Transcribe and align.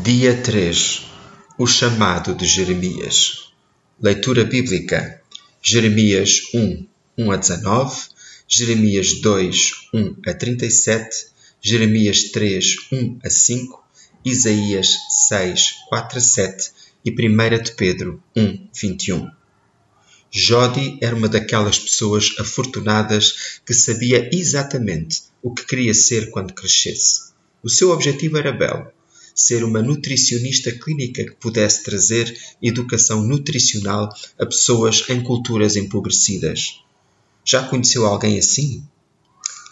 Dia 0.00 0.34
3 0.34 1.02
O 1.58 1.66
chamado 1.66 2.34
de 2.34 2.46
Jeremias. 2.46 3.52
Leitura 4.00 4.42
bíblica. 4.42 5.20
Jeremias 5.60 6.48
1, 6.54 6.86
1 7.18 7.30
a 7.30 7.36
19 7.36 8.00
Jeremias 8.48 9.20
2, 9.20 9.72
1 9.92 10.16
a 10.26 10.32
37 10.32 11.26
Jeremias 11.60 12.30
3, 12.30 12.76
1 12.90 13.18
a 13.22 13.28
5 13.28 13.84
Isaías 14.24 14.96
6, 15.28 15.74
4 15.90 16.18
a 16.18 16.20
7 16.22 16.70
e 17.04 17.10
1 17.10 17.62
de 17.62 17.72
Pedro 17.72 18.22
1, 18.34 18.68
21 18.74 19.30
Jodi 20.30 20.96
era 21.02 21.14
uma 21.14 21.28
daquelas 21.28 21.78
pessoas 21.78 22.34
afortunadas 22.38 23.60
que 23.66 23.74
sabia 23.74 24.30
exatamente 24.32 25.24
o 25.42 25.52
que 25.52 25.66
queria 25.66 25.92
ser 25.92 26.30
quando 26.30 26.54
crescesse. 26.54 27.32
O 27.62 27.68
seu 27.68 27.90
objetivo 27.90 28.38
era 28.38 28.52
belo 28.52 28.90
ser 29.34 29.64
uma 29.64 29.82
nutricionista 29.82 30.70
clínica 30.72 31.24
que 31.24 31.34
pudesse 31.36 31.82
trazer 31.82 32.36
educação 32.60 33.22
nutricional 33.22 34.08
a 34.38 34.46
pessoas 34.46 35.04
em 35.08 35.22
culturas 35.22 35.76
empobrecidas. 35.76 36.82
Já 37.44 37.62
conheceu 37.64 38.06
alguém 38.06 38.38
assim? 38.38 38.84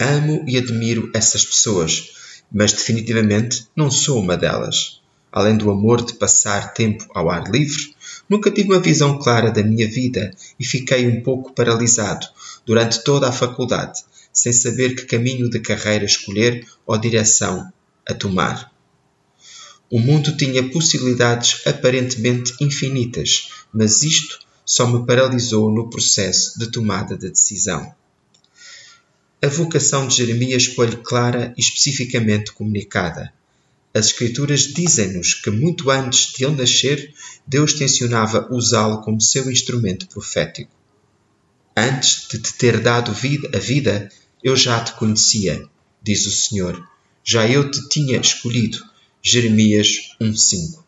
Amo 0.01 0.45
e 0.47 0.57
admiro 0.57 1.11
essas 1.15 1.45
pessoas, 1.45 2.11
mas 2.51 2.73
definitivamente 2.73 3.67
não 3.77 3.91
sou 3.91 4.19
uma 4.19 4.37
delas. 4.37 5.01
Além 5.33 5.57
do 5.57 5.71
amor 5.71 6.05
de 6.05 6.15
passar 6.15 6.73
tempo 6.73 7.07
ao 7.15 7.31
ar 7.31 7.49
livre, 7.51 7.95
nunca 8.29 8.51
tive 8.51 8.73
uma 8.73 8.81
visão 8.81 9.19
clara 9.19 9.51
da 9.51 9.63
minha 9.63 9.89
vida 9.89 10.35
e 10.59 10.65
fiquei 10.65 11.07
um 11.07 11.23
pouco 11.23 11.53
paralisado 11.53 12.27
durante 12.67 13.05
toda 13.05 13.29
a 13.29 13.33
faculdade, 13.33 14.01
sem 14.33 14.53
saber 14.53 14.97
que 14.97 15.07
caminho 15.07 15.49
de 15.49 15.61
carreira 15.61 16.05
escolher 16.05 16.67
ou 16.85 16.99
direção 16.99 17.73
a 18.09 18.15
tomar. 18.15 18.73
O 19.91 19.99
mundo 19.99 20.37
tinha 20.37 20.71
possibilidades 20.71 21.67
aparentemente 21.67 22.55
infinitas, 22.61 23.51
mas 23.73 24.05
isto 24.05 24.39
só 24.65 24.87
me 24.87 25.05
paralisou 25.05 25.69
no 25.69 25.91
processo 25.91 26.57
de 26.61 26.71
tomada 26.71 27.19
de 27.19 27.29
decisão. 27.29 27.93
A 29.43 29.49
vocação 29.49 30.07
de 30.07 30.15
Jeremias 30.17 30.67
foi-lhe 30.67 30.97
clara 30.99 31.53
e 31.57 31.61
especificamente 31.61 32.53
comunicada. 32.53 33.33
As 33.93 34.07
Escrituras 34.07 34.73
dizem-nos 34.73 35.35
que, 35.35 35.51
muito 35.51 35.91
antes 35.91 36.35
de 36.35 36.45
ele 36.45 36.55
nascer, 36.55 37.13
Deus 37.45 37.73
tensionava 37.73 38.47
usá-lo 38.49 39.03
como 39.03 39.21
seu 39.21 39.51
instrumento 39.51 40.07
profético. 40.07 40.71
Antes 41.77 42.29
de 42.31 42.39
te 42.39 42.55
ter 42.55 42.79
dado 42.81 43.11
a 43.11 43.59
vida, 43.59 44.09
eu 44.45 44.55
já 44.55 44.79
te 44.85 44.93
conhecia, 44.93 45.69
diz 46.01 46.27
o 46.27 46.31
Senhor. 46.31 46.89
Já 47.25 47.49
eu 47.49 47.69
te 47.69 47.89
tinha 47.89 48.21
escolhido 48.21 48.89
Jeremias 49.23 50.17
1:5. 50.19 50.83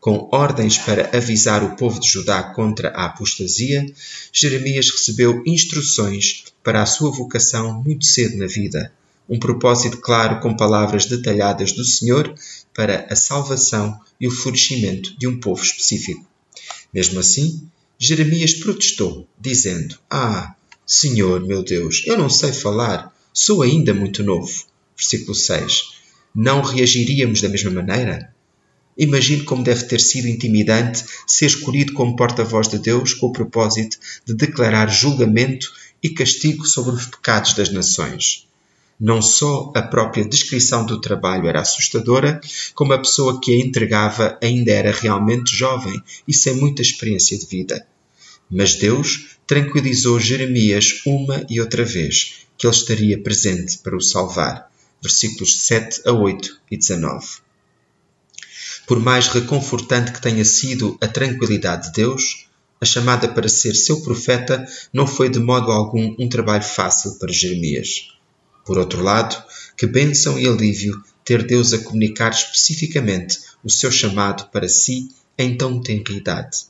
Com 0.00 0.26
ordens 0.32 0.78
para 0.78 1.14
avisar 1.14 1.62
o 1.62 1.76
povo 1.76 2.00
de 2.00 2.08
Judá 2.08 2.42
contra 2.42 2.88
a 2.88 3.04
apostasia, 3.04 3.84
Jeremias 4.32 4.88
recebeu 4.88 5.42
instruções 5.44 6.44
para 6.64 6.82
a 6.82 6.86
sua 6.86 7.10
vocação 7.10 7.82
muito 7.84 8.06
cedo 8.06 8.38
na 8.38 8.46
vida, 8.46 8.90
um 9.28 9.38
propósito 9.38 9.98
claro 9.98 10.40
com 10.40 10.56
palavras 10.56 11.04
detalhadas 11.04 11.72
do 11.72 11.84
Senhor 11.84 12.34
para 12.74 13.06
a 13.10 13.14
salvação 13.14 14.00
e 14.18 14.26
o 14.26 14.30
florescimento 14.30 15.14
de 15.18 15.28
um 15.28 15.38
povo 15.38 15.62
específico. 15.62 16.24
Mesmo 16.92 17.20
assim, 17.20 17.68
Jeremias 17.98 18.54
protestou, 18.54 19.28
dizendo: 19.38 19.98
Ah, 20.08 20.54
Senhor 20.86 21.46
meu 21.46 21.62
Deus, 21.62 22.02
eu 22.06 22.16
não 22.16 22.30
sei 22.30 22.50
falar, 22.50 23.14
sou 23.30 23.60
ainda 23.60 23.92
muito 23.92 24.22
novo. 24.22 24.64
Versículo 24.96 25.34
6 25.34 25.97
não 26.40 26.62
reagiríamos 26.62 27.40
da 27.40 27.48
mesma 27.48 27.72
maneira? 27.72 28.32
Imagine 28.96 29.42
como 29.42 29.64
deve 29.64 29.86
ter 29.86 30.00
sido 30.00 30.28
intimidante 30.28 31.04
ser 31.26 31.46
escolhido 31.46 31.92
como 31.94 32.14
porta-voz 32.14 32.68
de 32.68 32.78
Deus 32.78 33.12
com 33.12 33.26
o 33.26 33.32
propósito 33.32 33.98
de 34.24 34.34
declarar 34.34 34.88
julgamento 34.88 35.68
e 36.00 36.08
castigo 36.10 36.64
sobre 36.64 36.94
os 36.94 37.06
pecados 37.06 37.54
das 37.54 37.72
nações. 37.72 38.46
Não 39.00 39.20
só 39.20 39.72
a 39.74 39.82
própria 39.82 40.24
descrição 40.24 40.86
do 40.86 41.00
trabalho 41.00 41.48
era 41.48 41.60
assustadora, 41.60 42.40
como 42.72 42.92
a 42.92 42.98
pessoa 42.98 43.40
que 43.40 43.50
a 43.50 43.56
entregava 43.56 44.38
ainda 44.40 44.70
era 44.70 44.92
realmente 44.92 45.56
jovem 45.56 46.00
e 46.26 46.32
sem 46.32 46.54
muita 46.54 46.82
experiência 46.82 47.36
de 47.36 47.46
vida. 47.46 47.84
Mas 48.48 48.76
Deus 48.76 49.36
tranquilizou 49.44 50.20
Jeremias 50.20 51.02
uma 51.04 51.44
e 51.50 51.60
outra 51.60 51.84
vez 51.84 52.46
que 52.56 52.64
ele 52.64 52.76
estaria 52.76 53.20
presente 53.20 53.78
para 53.78 53.96
o 53.96 54.00
salvar 54.00 54.67
versículos 55.02 55.60
7 55.60 56.02
a 56.06 56.12
8 56.12 56.60
e 56.70 56.76
19. 56.76 57.26
Por 58.86 59.00
mais 59.00 59.28
reconfortante 59.28 60.12
que 60.12 60.20
tenha 60.20 60.44
sido 60.44 60.96
a 61.00 61.06
tranquilidade 61.06 61.88
de 61.88 61.92
Deus, 61.92 62.48
a 62.80 62.84
chamada 62.84 63.28
para 63.28 63.48
ser 63.48 63.74
seu 63.74 64.00
profeta 64.00 64.66
não 64.92 65.06
foi 65.06 65.28
de 65.28 65.38
modo 65.38 65.70
algum 65.70 66.14
um 66.18 66.28
trabalho 66.28 66.62
fácil 66.62 67.18
para 67.18 67.32
Jeremias. 67.32 68.14
Por 68.64 68.78
outro 68.78 69.02
lado, 69.02 69.36
que 69.76 69.86
bênção 69.86 70.38
e 70.38 70.46
alívio 70.46 71.02
ter 71.24 71.42
Deus 71.44 71.72
a 71.72 71.78
comunicar 71.78 72.30
especificamente 72.30 73.38
o 73.62 73.70
seu 73.70 73.90
chamado 73.90 74.48
para 74.50 74.68
si 74.68 75.08
em 75.36 75.56
tão 75.56 75.82
tenra 75.82 76.12
idade. 76.12 76.66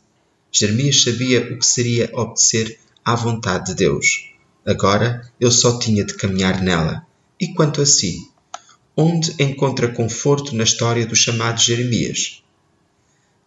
Jeremias 0.50 1.02
sabia 1.02 1.52
o 1.52 1.58
que 1.58 1.66
seria 1.66 2.10
obedecer 2.14 2.78
à 3.04 3.14
vontade 3.14 3.66
de 3.66 3.74
Deus. 3.74 4.32
Agora 4.66 5.30
ele 5.40 5.50
só 5.50 5.78
tinha 5.78 6.04
de 6.04 6.14
caminhar 6.14 6.62
nela 6.62 7.06
e 7.40 7.48
quanto 7.54 7.80
a 7.80 7.86
si, 7.86 8.28
onde 8.96 9.34
encontra 9.38 9.88
conforto 9.88 10.54
na 10.54 10.64
história 10.64 11.06
do 11.06 11.14
chamado 11.14 11.60
Jeremias? 11.60 12.42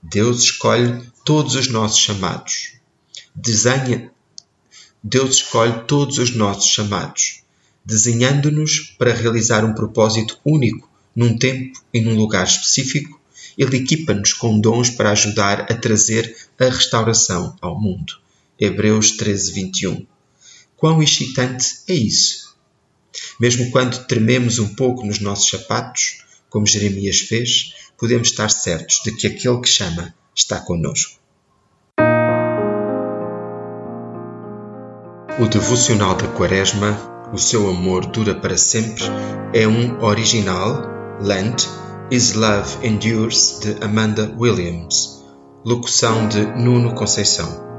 Deus 0.02 0.44
escolhe 0.44 1.02
todos 1.26 1.56
os 1.56 1.68
nossos 1.68 2.00
chamados. 2.00 2.74
Desenha. 3.36 4.12
Deus 5.04 5.38
escolhe 5.38 5.84
todos 5.86 6.18
os 6.18 6.36
nossos 6.36 6.70
chamados, 6.70 7.44
desenhando-nos 7.84 8.96
para 8.98 9.14
realizar 9.14 9.66
um 9.66 9.74
propósito 9.74 10.40
único 10.46 10.90
num 11.16 11.38
tempo 11.38 11.84
e 11.94 12.00
num 12.00 12.16
lugar 12.16 12.46
específico. 12.46 13.20
Ele 13.58 13.78
equipa-nos 13.78 14.34
com 14.34 14.60
dons 14.60 14.90
para 14.90 15.12
ajudar 15.12 15.62
a 15.72 15.76
trazer 15.76 16.36
a 16.58 16.66
restauração 16.66 17.56
ao 17.60 17.80
mundo. 17.80 18.14
Hebreus 18.60 19.12
13, 19.12 19.52
21. 19.52 20.06
Quão 20.78 21.02
excitante 21.04 21.82
é 21.88 21.94
isso! 21.94 22.51
Mesmo 23.40 23.72
quando 23.72 24.06
trememos 24.06 24.60
um 24.60 24.76
pouco 24.76 25.06
nos 25.06 25.20
nossos 25.20 25.50
sapatos, 25.50 26.24
como 26.50 26.68
Jeremias 26.68 27.20
fez, 27.20 27.74
podemos 27.98 28.30
estar 28.30 28.50
certos 28.50 29.02
de 29.04 29.12
que 29.16 29.28
aquele 29.28 29.62
que 29.62 29.70
chama 29.70 30.14
está 30.36 30.60
conosco. 30.60 31.20
O 35.40 35.48
devocional 35.48 36.16
da 36.16 36.28
Quaresma, 36.28 37.10
O 37.34 37.38
seu 37.38 37.70
amor 37.70 38.08
dura 38.08 38.36
para 38.36 38.58
sempre, 38.58 39.04
é 39.54 39.66
um 39.66 40.04
original, 40.04 40.84
Lent, 41.22 41.66
Is 42.12 42.34
Love 42.34 42.86
Endures, 42.86 43.60
de 43.62 43.82
Amanda 43.82 44.36
Williams, 44.38 45.24
locução 45.64 46.28
de 46.28 46.42
Nuno 46.62 46.94
Conceição. 46.94 47.71